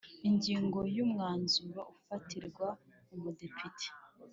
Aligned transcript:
Ingingo 0.27 0.79
ya 0.93 1.01
umwanzuro 1.05 1.81
ufatirwa 1.95 2.67
umudepite 3.13 3.87